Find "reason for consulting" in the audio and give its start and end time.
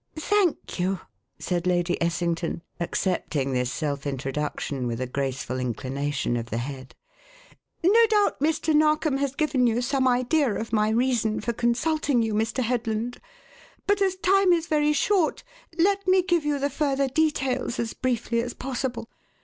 10.89-12.23